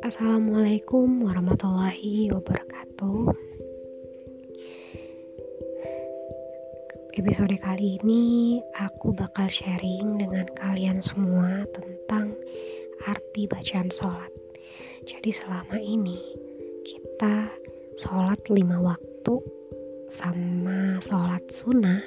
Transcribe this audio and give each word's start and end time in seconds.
Assalamualaikum 0.00 1.20
warahmatullahi 1.20 2.32
wabarakatuh. 2.32 3.28
Episode 7.12 7.60
kali 7.60 8.00
ini 8.00 8.24
aku 8.80 9.12
bakal 9.12 9.52
sharing 9.52 10.16
dengan 10.16 10.48
kalian 10.56 11.04
semua 11.04 11.68
tentang 11.76 12.32
arti 13.04 13.44
bacaan 13.52 13.92
sholat. 13.92 14.32
Jadi 15.04 15.28
selama 15.28 15.76
ini 15.76 16.16
kita 16.88 17.52
sholat 18.00 18.40
lima 18.48 18.80
waktu 18.80 19.44
sama 20.08 20.96
sholat 21.04 21.44
sunnah 21.52 22.00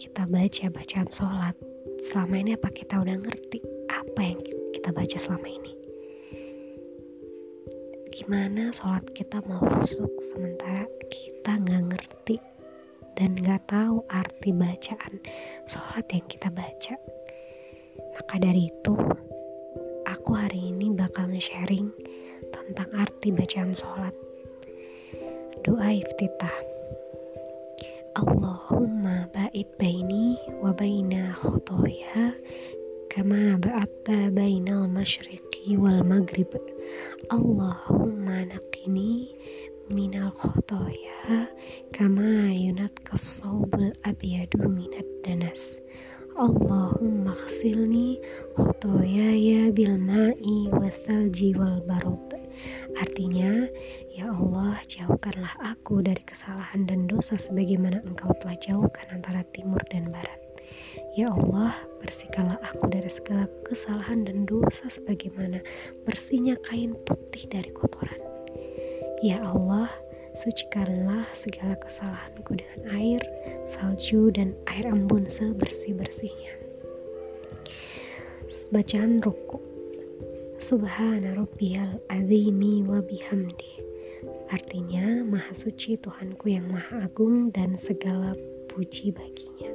kita 0.00 0.24
baca 0.24 0.64
bacaan 0.72 1.12
sholat 1.12 1.52
selama 2.00 2.40
ini 2.40 2.56
apa 2.56 2.72
kita 2.72 2.96
udah 2.96 3.16
ngerti 3.20 3.60
apa 3.92 4.20
yang 4.24 4.40
kita 4.72 4.88
baca 4.88 5.18
selama 5.20 5.48
ini? 5.48 5.72
Gimana 8.10 8.72
sholat 8.72 9.04
kita 9.12 9.44
mau 9.44 9.60
rusuk 9.60 10.08
sementara 10.32 10.88
kita 11.12 11.60
nggak 11.60 11.84
ngerti 11.92 12.36
dan 13.20 13.36
nggak 13.36 13.68
tahu 13.68 14.00
arti 14.08 14.50
bacaan 14.56 15.20
sholat 15.68 16.04
yang 16.08 16.24
kita 16.26 16.48
baca? 16.48 16.94
Maka 18.16 18.34
dari 18.40 18.72
itu 18.72 18.94
aku 20.08 20.30
hari 20.32 20.72
ini 20.72 20.96
bakal 20.96 21.28
nge-sharing 21.28 21.92
tentang 22.48 22.88
arti 22.96 23.28
bacaan 23.28 23.76
sholat. 23.76 24.16
Doa 25.60 25.92
iftitah. 25.92 26.56
Allahumma 28.16 29.19
ba'id 29.50 29.66
baini 29.82 30.38
wa 30.62 30.70
baina 30.70 31.34
khotoya 31.34 32.30
kama 33.10 33.58
ba'atta 33.58 34.30
bainal 34.30 34.86
masyriqi 34.86 35.74
wal 35.74 36.06
maghrib. 36.06 36.54
Allahumma 37.34 38.46
naqini 38.46 39.34
minal 39.90 40.30
khotoya 40.38 41.50
kama 41.90 42.54
yunat 42.54 42.94
kasawbul 43.02 43.90
abiyadu 44.06 44.70
minat 44.70 45.10
danas. 45.26 45.82
Allahumma 46.38 47.34
khsilni 47.34 48.22
khotoyaya 48.54 49.74
bil 49.74 49.98
ma'i 49.98 50.70
wa 50.70 50.94
thalji 51.10 51.58
wal 51.58 51.82
barud. 51.90 52.38
Artinya, 53.02 53.66
Ya 54.14 54.30
Allah, 54.30 54.78
jauhkanlah 55.20 55.76
aku 55.76 56.00
dari 56.00 56.24
kesalahan 56.24 56.88
dan 56.88 57.04
dosa 57.04 57.36
sebagaimana 57.36 58.00
engkau 58.08 58.32
telah 58.40 58.56
jauhkan 58.56 59.04
antara 59.12 59.44
timur 59.52 59.76
dan 59.92 60.08
barat. 60.08 60.40
Ya 61.12 61.28
Allah, 61.28 61.76
bersihkanlah 62.00 62.56
aku 62.64 62.88
dari 62.88 63.12
segala 63.12 63.44
kesalahan 63.68 64.24
dan 64.24 64.48
dosa 64.48 64.88
sebagaimana 64.88 65.60
bersihnya 66.08 66.56
kain 66.64 66.96
putih 67.04 67.44
dari 67.52 67.68
kotoran. 67.68 68.16
Ya 69.20 69.44
Allah, 69.44 69.92
sucikanlah 70.40 71.28
segala 71.36 71.76
kesalahanku 71.84 72.56
dengan 72.56 72.80
air, 72.96 73.20
salju, 73.68 74.32
dan 74.32 74.56
air 74.72 74.88
embun 74.88 75.28
sebersih-bersihnya. 75.28 76.56
Bacaan 78.72 79.20
ruku 79.20 79.60
Subhana 80.56 81.36
rabbiyal 81.36 82.00
azimi 82.08 82.80
wa 82.88 83.04
bihamdi 83.04 83.89
Artinya, 84.50 85.22
Maha 85.22 85.54
Suci 85.54 85.94
Tuhanku 85.94 86.50
yang 86.50 86.66
Maha 86.74 87.06
Agung 87.06 87.54
dan 87.54 87.78
segala 87.78 88.34
puji 88.66 89.14
baginya. 89.14 89.70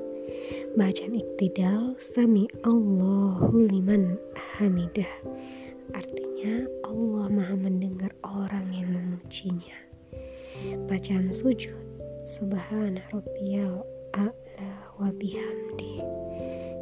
Bacaan 0.75 1.15
iktidal 1.15 1.95
Sami 1.95 2.51
Allahu 2.67 3.55
liman 3.71 4.19
hamidah. 4.59 5.07
Artinya 5.95 6.67
Allah 6.83 7.31
maha 7.31 7.55
mendengar 7.55 8.11
orang 8.27 8.67
yang 8.75 8.91
memujinya. 8.91 9.79
Bacaan 10.91 11.31
sujud 11.31 11.79
Subhana 12.27 12.99
Rabbiyal 13.15 13.79
A'la 14.11 14.71
wa 14.99 15.07
bihamdi. 15.15 16.03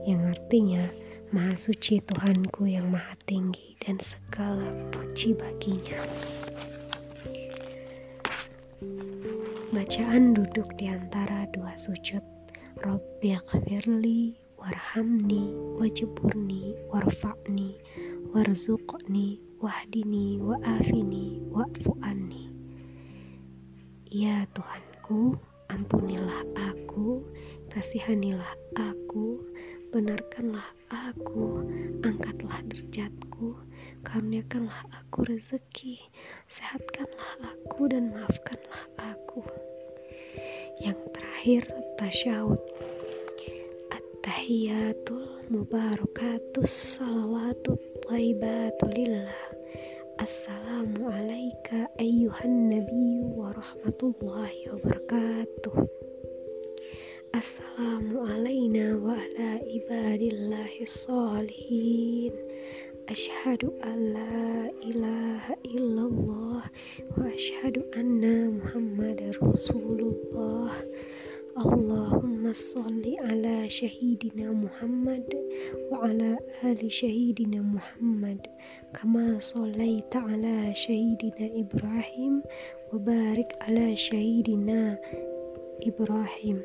Yang 0.10 0.22
artinya 0.34 0.84
Maha 1.30 1.54
suci 1.58 2.02
Tuhanku 2.02 2.66
yang 2.66 2.90
maha 2.90 3.14
tinggi 3.30 3.78
dan 3.86 4.02
segala 4.02 4.70
puji 4.90 5.38
baginya 5.38 6.02
Bacaan 9.94 10.34
duduk 10.34 10.74
di 10.82 10.90
antara 10.90 11.46
dua 11.54 11.78
sujud 11.78 12.26
Rabbi 12.82 13.38
khfirli 13.46 14.34
warhamni 14.58 15.54
wajburni 15.78 16.74
warfa'ni 16.90 17.78
warzuqni 18.34 19.38
wahdini 19.62 20.42
wa'afini 20.42 21.46
wa'fu 21.54 21.94
anni 22.02 22.50
Ya 24.10 24.50
Tuhanku, 24.58 25.38
ampunilah 25.70 26.42
aku, 26.58 27.22
kasihanilah 27.70 28.50
aku, 28.74 29.46
benarkanlah 29.94 30.74
aku, 30.90 31.70
angkatlah 32.02 32.66
derajatku, 32.66 33.62
karuniakanlah 34.02 34.90
aku 34.90 35.30
rezeki, 35.30 36.02
sehatkanlah 36.50 37.46
aku 37.46 37.94
dan 37.94 38.10
maafkanlah 38.10 38.90
aku. 38.98 39.46
Yang 40.84 41.00
terakhir, 41.16 41.64
tasyahud. 41.96 42.60
At-tahiyatul 43.88 45.48
mubarakatus 45.48 47.00
salawatut 47.00 47.80
thaibatu 48.04 48.92
lillah. 48.92 49.48
Assalamu 50.20 51.08
alayka 51.08 51.88
ayyuhan 51.96 52.68
nabiyyu 52.68 53.32
wa 53.32 53.56
rahmatullahi 53.56 54.76
wa 54.76 54.78
barakatuh. 54.84 55.88
Assalamu 57.32 58.28
alayna 58.28 59.00
wa 59.00 59.16
ala 59.16 59.64
ibadillahi 59.64 60.84
salihin. 60.84 62.36
Ashhadu 63.04 63.68
an 63.84 64.16
la 64.16 64.72
ilaha 64.80 65.54
illallah 65.68 66.64
wa 66.64 67.24
ashhadu 67.28 67.84
anna 68.00 68.48
muhammadar 68.48 69.36
rasulullah. 69.44 70.72
Allahumma 71.60 72.56
salli 72.56 73.20
ala 73.20 73.68
syahidina 73.68 74.56
Muhammad 74.56 75.28
wa 75.92 76.08
ala 76.08 76.40
ali 76.64 76.88
syahidina 76.88 77.60
Muhammad 77.60 78.42
kama 78.96 79.38
sallaita 79.38 80.24
ala 80.24 80.72
syahidina 80.74 81.52
Ibrahim 81.54 82.40
wa 82.90 82.98
barik 83.04 83.52
ala 83.68 83.94
syahidina 83.94 84.98
Ibrahim 85.84 86.64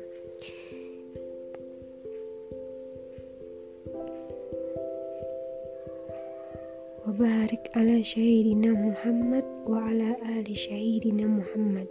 syahidina 8.05 8.69
Muhammad 8.69 9.45
wa 9.65 9.81
ala 9.81 10.13
ali 10.37 10.53
syahidina 10.53 11.25
Muhammad 11.25 11.89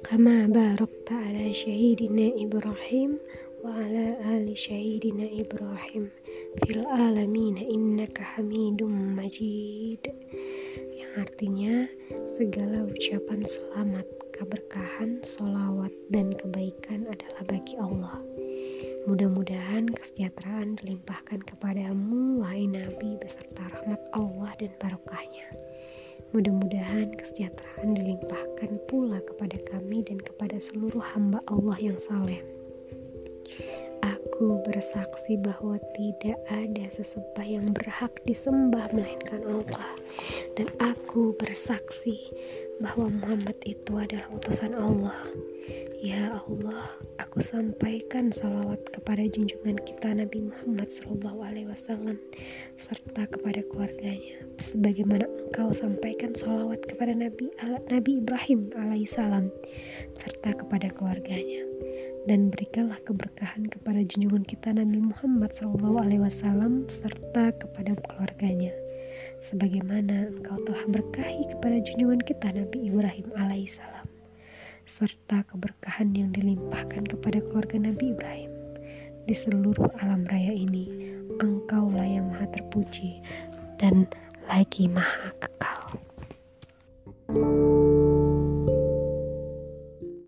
kama 0.00 0.48
barakta 0.48 1.12
ala 1.12 1.52
syahidina 1.52 2.32
Ibrahim 2.32 3.20
wa 3.60 3.76
ala 3.76 4.16
ali 4.32 4.56
syahidina 4.56 5.28
Ibrahim 5.28 6.08
fil 6.64 6.84
alamin 6.88 7.60
innaka 7.60 8.24
hamidum 8.36 9.16
majid 9.20 10.00
yang 10.96 11.12
artinya 11.20 11.84
segala 12.24 12.88
ucapan 12.88 13.44
selamat 13.44 14.06
keberkahan, 14.34 15.22
solawat, 15.22 15.92
dan 16.10 16.34
kebaikan 16.34 17.06
adalah 17.06 17.42
bagi 17.46 17.78
Allah. 17.78 18.18
Mudah-mudahan 19.04 19.88
kesejahteraan 19.92 20.80
dilimpahkan 20.80 21.44
kepadamu, 21.44 22.40
wahai 22.40 22.68
Nabi, 22.68 23.16
beserta 23.20 23.62
rahmat 23.72 24.00
Allah 24.12 24.52
dan 24.60 24.72
barokahnya. 24.80 25.48
Mudah-mudahan 26.34 27.14
kesejahteraan 27.14 27.94
dilimpahkan 27.94 28.70
pula 28.90 29.22
kepada 29.22 29.54
kami 29.70 30.02
dan 30.02 30.18
kepada 30.18 30.58
seluruh 30.58 31.04
hamba 31.14 31.38
Allah 31.46 31.78
yang 31.78 31.98
saleh. 32.00 32.42
Aku 34.04 34.58
bersaksi 34.66 35.38
bahwa 35.38 35.78
tidak 35.94 36.36
ada 36.50 36.84
sesembah 36.90 37.46
yang 37.46 37.70
berhak 37.70 38.10
disembah 38.26 38.90
melainkan 38.90 39.46
Allah. 39.46 39.94
Dan 40.58 40.74
aku 40.82 41.38
bersaksi 41.38 42.18
bahwa 42.82 43.06
Muhammad 43.10 43.58
itu 43.66 43.92
adalah 43.98 44.26
utusan 44.34 44.74
Allah. 44.74 45.14
Ya 46.04 46.36
Allah, 46.36 46.92
aku 47.16 47.40
sampaikan 47.40 48.28
salawat 48.28 48.76
kepada 48.92 49.24
junjungan 49.24 49.80
kita 49.88 50.12
Nabi 50.12 50.52
Muhammad 50.52 50.92
SAW 50.92 52.20
serta 52.76 53.24
kepada 53.24 53.64
keluarganya, 53.72 54.44
sebagaimana 54.60 55.24
engkau 55.24 55.72
sampaikan 55.72 56.36
salawat 56.36 56.84
kepada 56.84 57.16
Nabi 57.16 57.48
Nabi 57.88 58.20
Ibrahim 58.20 58.68
alaihissalam 58.76 59.48
serta 60.12 60.52
kepada 60.60 60.92
keluarganya. 60.92 61.64
dan 62.24 62.48
berikanlah 62.48 62.96
keberkahan 63.04 63.68
kepada 63.68 64.00
junjungan 64.00 64.48
kita 64.48 64.72
Nabi 64.72 64.96
Muhammad 64.96 65.52
SAW 65.52 66.88
serta 66.88 67.52
kepada 67.52 67.92
keluarganya 68.00 68.72
sebagaimana 69.42 70.30
engkau 70.34 70.58
telah 70.66 70.84
berkahi 70.86 71.48
kepada 71.50 71.76
junjungan 71.82 72.20
kita 72.22 72.52
Nabi 72.54 72.90
Ibrahim 72.92 73.28
alaihissalam 73.34 74.06
serta 74.84 75.42
keberkahan 75.48 76.12
yang 76.12 76.30
dilimpahkan 76.30 77.08
kepada 77.08 77.40
keluarga 77.48 77.76
Nabi 77.80 78.12
Ibrahim 78.12 78.52
di 79.24 79.34
seluruh 79.34 79.88
alam 80.04 80.28
raya 80.28 80.52
ini 80.52 81.16
engkaulah 81.40 82.04
yang 82.04 82.28
maha 82.28 82.46
terpuji 82.52 83.24
dan 83.80 84.04
lagi 84.46 84.86
maha 84.86 85.32
kekal. 85.40 85.80
thank 87.24 87.40
you 87.40 87.73